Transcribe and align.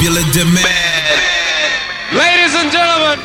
popular 0.00 0.22
demand. 0.32 0.64
Ladies 2.16 2.54
and 2.56 2.72
gentlemen, 2.72 3.20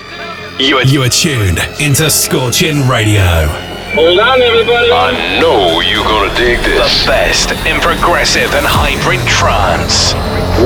you 0.59 0.75
are, 0.75 0.83
you 0.83 1.03
are 1.03 1.07
tuned 1.07 1.57
into 1.79 2.09
Scorching 2.09 2.85
Radio. 2.89 3.47
Hold 3.95 4.19
on, 4.19 4.41
everybody. 4.41 4.91
I 4.91 5.39
know 5.39 5.79
you're 5.79 6.03
gonna 6.03 6.35
dig 6.35 6.59
this. 6.59 6.75
The 6.75 7.07
best 7.07 7.51
in 7.65 7.79
progressive 7.79 8.53
and 8.55 8.65
hybrid 8.67 9.25
trance. 9.25 10.11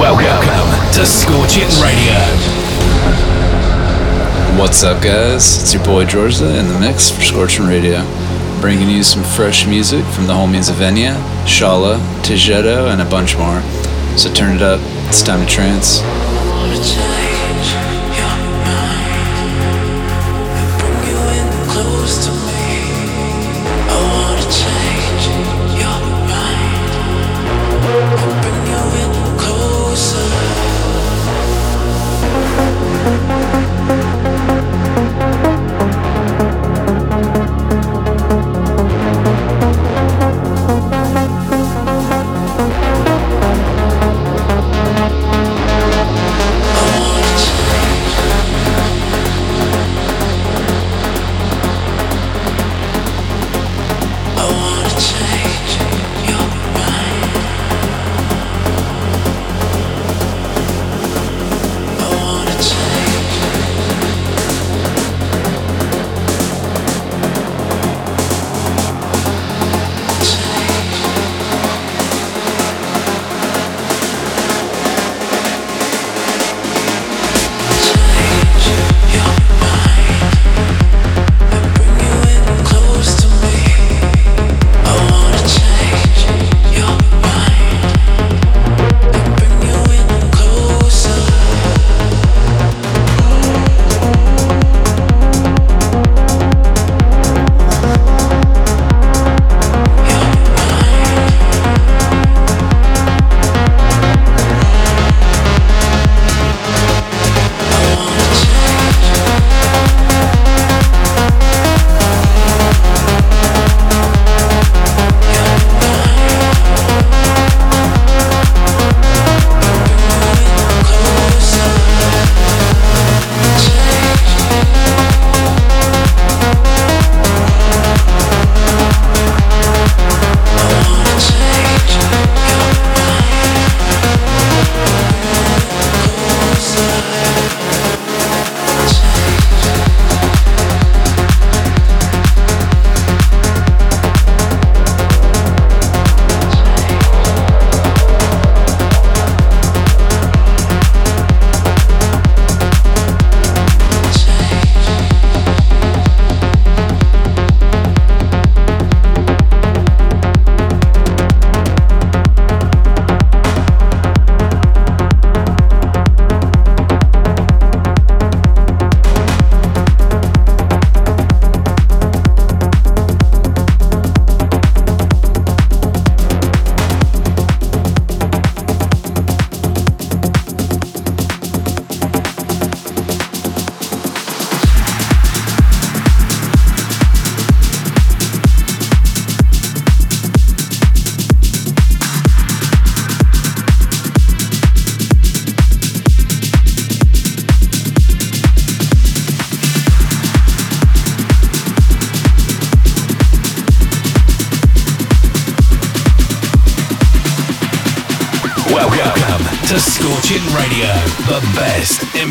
Welcome, 0.02 0.26
Welcome 0.26 0.94
to 0.98 1.06
Scorching 1.06 1.70
Radio. 1.78 2.18
What's 4.60 4.84
up, 4.84 5.04
guys? 5.04 5.62
It's 5.62 5.76
your 5.76 5.86
boy 5.86 6.06
Georgia 6.06 6.58
in 6.58 6.70
the 6.70 6.80
mix 6.80 7.12
for 7.12 7.22
Scorching 7.22 7.68
Radio, 7.68 8.02
bringing 8.62 8.90
you 8.90 9.04
some 9.04 9.24
fresh 9.24 9.68
music 9.68 10.04
from 10.06 10.26
the 10.26 10.34
homies 10.34 10.72
Avenia, 10.72 11.22
Shala, 11.46 12.00
Tijetto, 12.24 12.92
and 12.92 13.00
a 13.00 13.06
bunch 13.06 13.38
more. 13.38 13.62
So 14.18 14.34
turn 14.34 14.56
it 14.56 14.64
up. 14.64 14.99
It's 15.10 15.24
time 15.24 15.40
to 15.40 15.46
trance. 15.48 17.19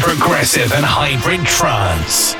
Progressive 0.00 0.72
and 0.72 0.84
hybrid 0.84 1.46
trance. 1.46 2.34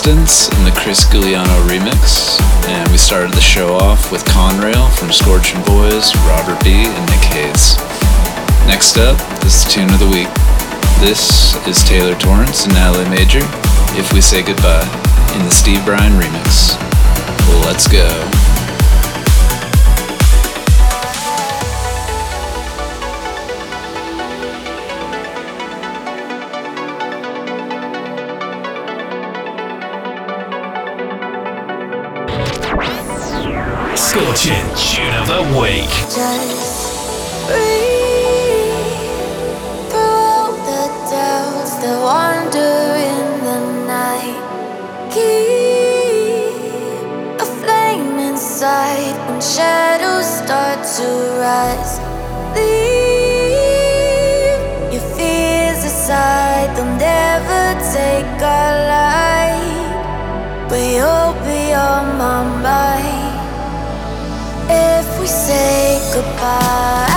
Distance 0.00 0.48
and 0.48 0.66
the 0.66 0.70
Chris 0.80 1.04
Guglielmo 1.04 1.68
remix, 1.68 2.40
and 2.68 2.90
we 2.90 2.96
started 2.96 3.34
the 3.34 3.40
show 3.42 3.74
off 3.74 4.10
with 4.10 4.24
Conrail 4.24 4.88
from 4.96 5.12
Scorching 5.12 5.60
Boys, 5.64 6.16
Robert 6.24 6.58
B, 6.64 6.70
and 6.72 7.10
Nick 7.10 7.20
Hayes. 7.36 7.76
Next 8.66 8.96
up 8.96 9.20
is 9.44 9.62
the 9.62 9.70
tune 9.70 9.90
of 9.90 9.98
the 9.98 10.08
week. 10.08 10.32
This 11.04 11.54
is 11.66 11.84
Taylor 11.84 12.18
Torrence 12.18 12.64
and 12.64 12.72
Natalie 12.72 13.10
Major, 13.10 13.44
If 13.92 14.10
We 14.14 14.22
Say 14.22 14.42
Goodbye, 14.42 14.88
in 15.36 15.44
the 15.44 15.50
Steve 15.50 15.84
Brian 15.84 16.14
remix. 16.14 16.80
Let's 17.66 17.86
go. 17.86 18.49
Scorching 34.10 34.66
tune 34.74 35.14
of 35.14 35.26
the 35.28 35.42
week. 35.60 35.92
Just 36.10 36.98
breathe 37.46 38.98
through 39.88 40.02
all 40.02 40.50
the 40.50 40.84
doubts 41.14 41.74
that 41.78 41.98
wander 42.02 42.78
in 42.98 43.26
the 43.46 43.58
night. 43.86 44.40
Keep 45.14 46.58
a 47.38 47.42
flame 47.62 48.18
inside 48.18 49.14
when 49.28 49.38
shadows 49.40 50.26
start 50.42 50.80
to 50.96 51.06
rise. 51.38 51.94
Leave 52.56 53.78
your 54.92 55.06
fears 55.14 55.80
aside, 55.84 56.68
they'll 56.74 56.98
never 56.98 57.62
take 57.94 58.42
our 58.42 58.74
light. 58.90 59.94
But 60.68 60.82
you'll 60.96 61.34
be 61.46 61.62
on 61.74 62.18
my 62.18 62.42
mind 62.60 63.09
goodbye. 66.12 67.09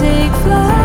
Take 0.00 0.32
flight 0.42 0.83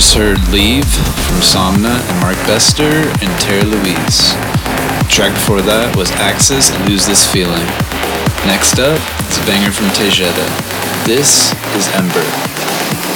just 0.00 0.14
heard 0.14 0.38
Leave 0.48 0.86
from 0.86 1.40
Somna 1.42 2.00
and 2.00 2.20
Mark 2.20 2.36
Bester 2.46 2.88
and 3.20 3.38
Terry 3.38 3.64
Louise. 3.64 4.32
The 4.32 5.06
track 5.10 5.34
before 5.34 5.60
that 5.60 5.94
was 5.94 6.10
Axis 6.12 6.70
and 6.70 6.88
Lose 6.88 7.04
This 7.04 7.30
Feeling. 7.30 7.66
Next 8.48 8.78
up 8.80 8.96
is 9.28 9.36
a 9.36 9.44
banger 9.44 9.70
from 9.70 9.92
Tejeda. 9.92 10.48
This 11.04 11.52
is 11.76 11.86
Ember. 11.92 12.24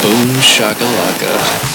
Boom 0.05 0.29
shakalaka. 0.45 1.74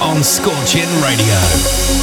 On 0.00 0.22
Scorching 0.22 0.88
Radio. 1.00 2.01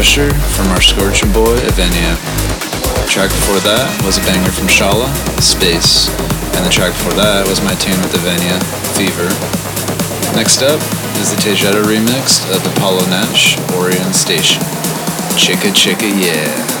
Pressure 0.00 0.32
from 0.56 0.68
our 0.68 0.80
Scorching 0.80 1.30
Boy, 1.30 1.58
Evenia. 1.68 2.16
The 3.04 3.10
track 3.12 3.28
before 3.28 3.60
that 3.68 3.84
was 4.00 4.16
a 4.16 4.24
banger 4.24 4.48
from 4.48 4.64
Shala, 4.64 5.12
Space. 5.44 6.08
And 6.56 6.64
the 6.64 6.72
track 6.72 6.96
before 6.96 7.12
that 7.20 7.44
was 7.44 7.60
my 7.60 7.76
tune 7.76 8.00
with 8.00 8.16
Evenia, 8.16 8.56
Fever. 8.96 9.28
Next 10.32 10.64
up 10.64 10.80
is 11.20 11.28
the 11.28 11.36
Tejeda 11.36 11.84
remix 11.84 12.40
of 12.48 12.64
the 12.64 12.72
Apollo 12.80 13.12
Nash, 13.12 13.60
Orion 13.76 14.14
Station. 14.16 14.64
Chicka 15.36 15.68
chicka 15.68 16.08
yeah. 16.16 16.79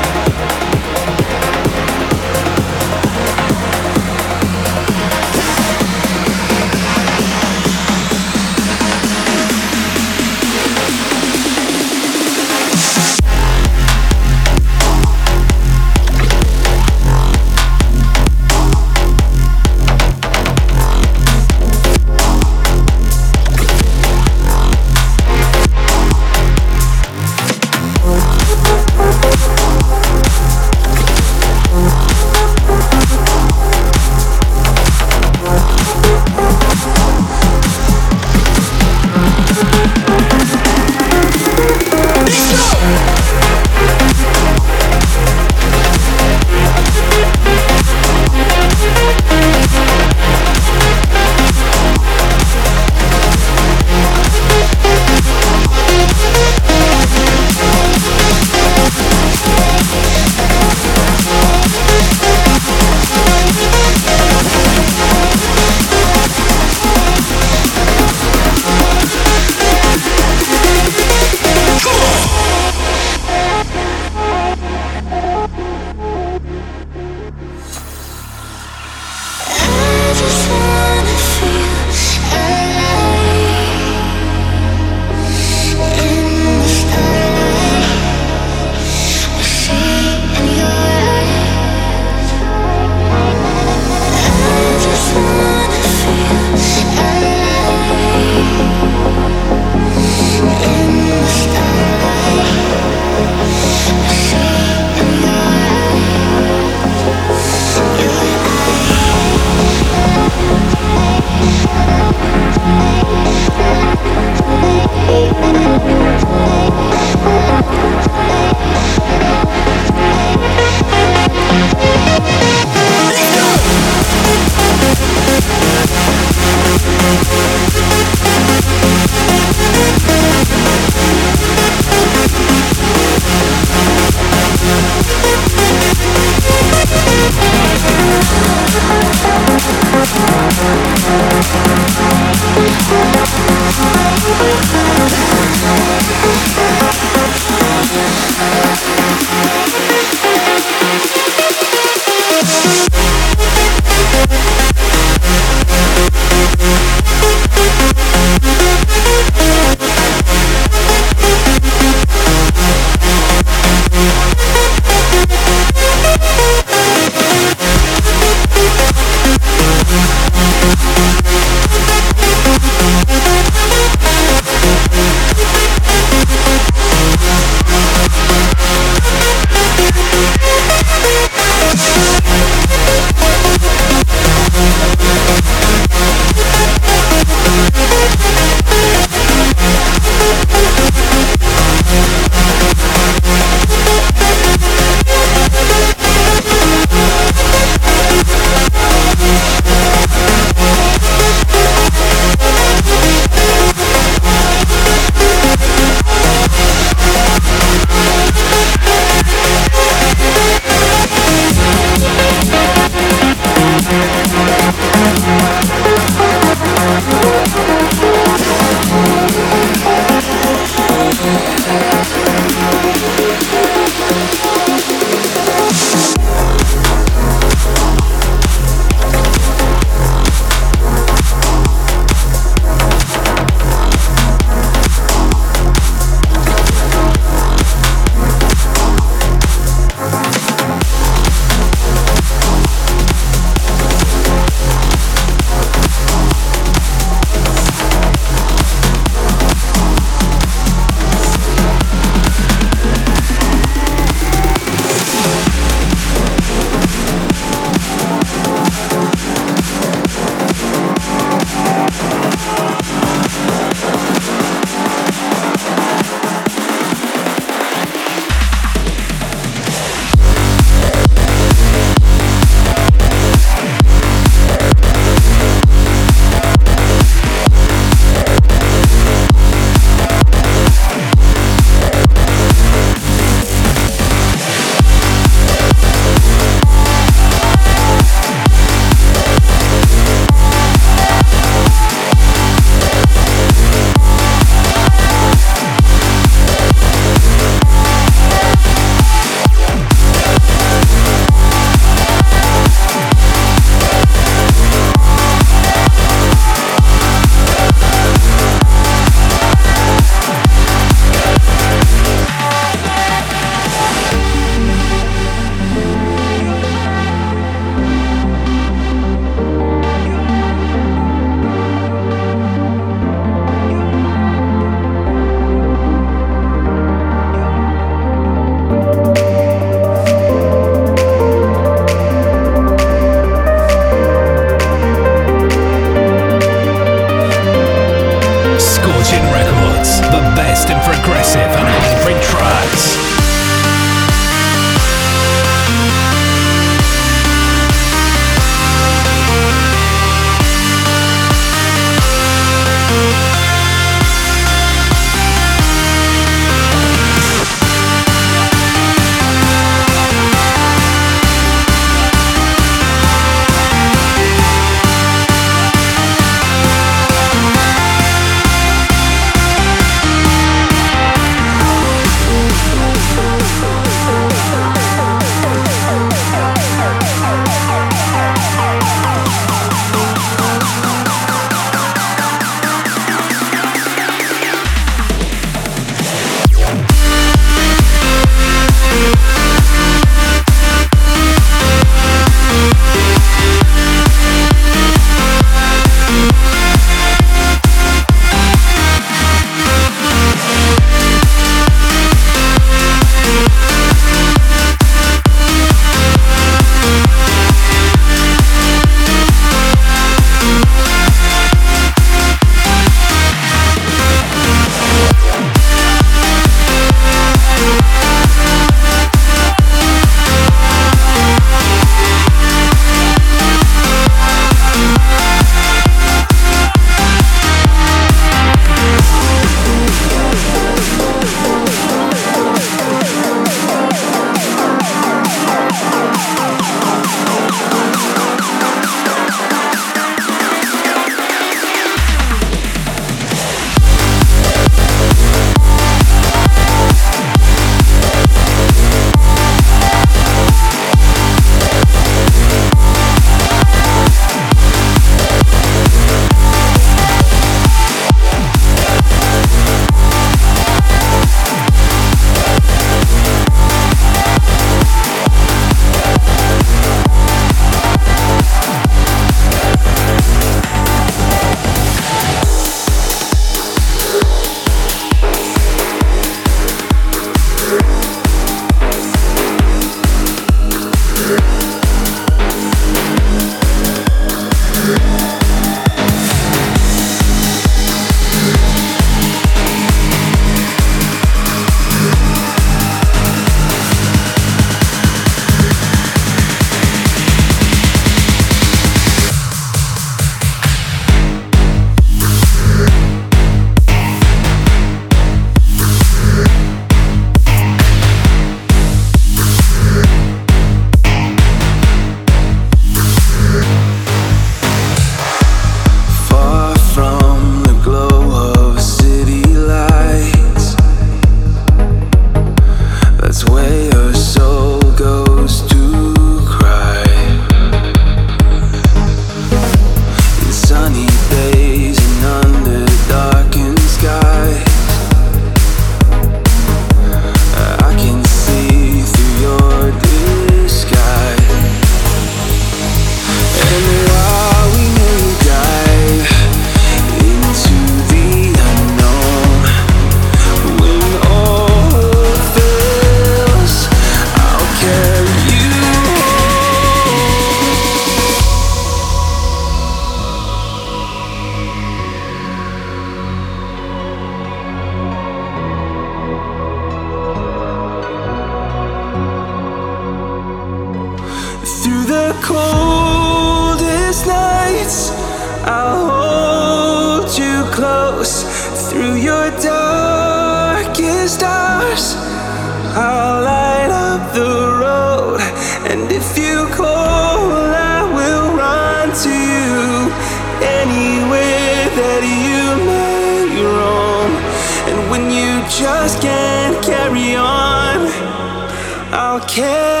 I'll 599.57 600.00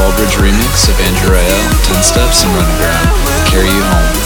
Wallbridge 0.00 0.40
remix 0.40 0.88
of 0.88 0.96
Andrew 1.04 1.36
Rayel, 1.36 1.60
10 1.92 2.00
Steps 2.00 2.40
and 2.40 2.48
Running 2.56 2.78
Ground, 2.80 3.08
Carry 3.52 3.68
You 3.68 3.84
Home. 3.84 4.16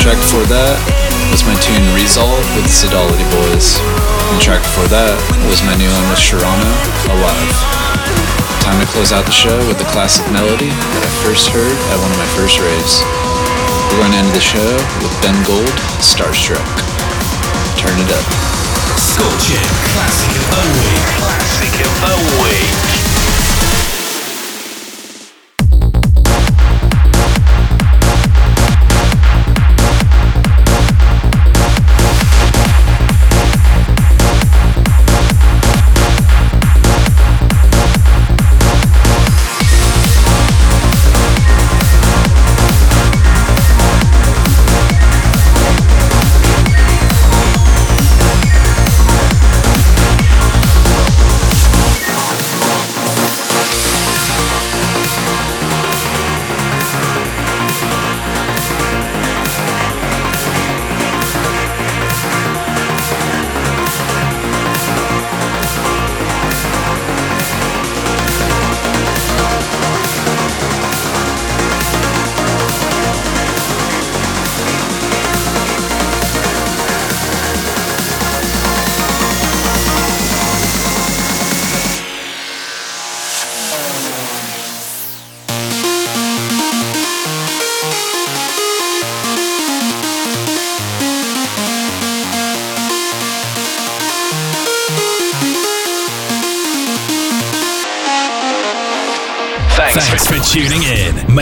Track 0.00 0.16
before 0.16 0.48
that 0.48 0.80
was 1.28 1.44
my 1.44 1.52
tune 1.60 1.84
Resolve 1.92 2.40
with 2.56 2.64
the 2.64 2.72
Sodality 2.72 3.28
Boys. 3.28 3.76
And 4.32 4.40
track 4.40 4.64
before 4.64 4.88
that 4.88 5.12
was 5.44 5.60
my 5.68 5.76
new 5.76 5.92
one 5.92 6.06
with 6.08 6.24
Sharano, 6.24 6.72
Alive. 7.12 7.56
Time 8.64 8.80
to 8.80 8.88
close 8.96 9.12
out 9.12 9.28
the 9.28 9.36
show 9.36 9.60
with 9.68 9.76
a 9.84 9.88
classic 9.92 10.24
melody 10.32 10.72
that 10.72 11.02
I 11.04 11.12
first 11.20 11.52
heard 11.52 11.76
at 11.92 11.96
one 12.00 12.08
of 12.08 12.16
my 12.16 12.30
first 12.32 12.56
raves. 12.56 13.04
We're 13.92 14.00
going 14.00 14.16
to 14.16 14.24
end 14.24 14.32
the 14.32 14.40
show 14.40 14.72
with 15.04 15.12
Ben 15.20 15.36
Gold, 15.44 15.76
Starstruck. 16.00 16.64
Turn 17.76 17.92
it 18.00 18.08
up. 18.08 18.24
Scorching 18.96 19.68
classic 19.92 20.32
the 20.32 20.64
week. 20.80 21.04
Classic 21.20 21.74
of 21.76 21.92
the 22.08 22.89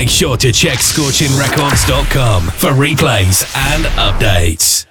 Make 0.09 0.15
sure 0.15 0.39
to 0.39 0.53
check 0.53 0.79
scorchingrecords.com 0.79 2.45
for 2.45 2.71
replays 2.71 3.45
and 3.75 3.85
updates. 3.99 4.88